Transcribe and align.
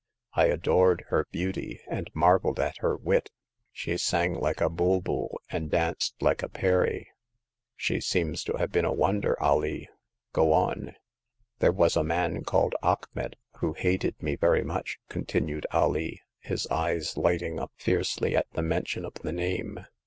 I 0.33 0.45
adored 0.45 1.05
her 1.09 1.27
beauty, 1.31 1.79
and 1.87 2.09
marveled 2.15 2.59
at 2.59 2.77
her 2.77 2.97
wit. 2.97 3.29
She 3.71 3.97
sang 3.99 4.33
like 4.33 4.59
a 4.59 4.67
bulbul, 4.67 5.39
and 5.51 5.69
danced 5.69 6.15
like 6.19 6.41
a 6.41 6.49
Peri.'' 6.49 7.07
She 7.75 8.01
seems 8.01 8.43
to 8.45 8.53
have 8.57 8.71
been 8.71 8.83
a 8.83 8.91
wonder. 8.91 9.37
Alee! 9.39 9.87
Go 10.33 10.53
on." 10.53 10.95
There 11.59 11.71
was 11.71 11.95
a 11.95 12.03
man 12.03 12.43
called 12.43 12.73
Achmet, 12.81 13.35
who 13.59 13.73
hated 13.73 14.19
me 14.23 14.35
very 14.35 14.63
much," 14.63 14.97
continued 15.07 15.67
Alee, 15.71 16.23
his 16.39 16.65
eyes 16.71 17.15
light 17.15 17.43
ing 17.43 17.59
up 17.59 17.71
fiercely 17.77 18.35
at 18.35 18.47
the 18.53 18.63
mention 18.63 19.05
of 19.05 19.13
the 19.21 19.31
name. 19.31 19.85